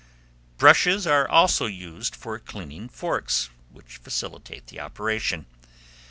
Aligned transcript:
Brushes 0.57 1.05
are 1.05 1.29
also 1.29 1.67
used 1.67 2.15
for 2.15 2.39
cleaning 2.39 2.89
forks, 2.89 3.51
which 3.71 3.97
facilitate 3.97 4.65
the 4.65 4.79
operation. 4.79 5.45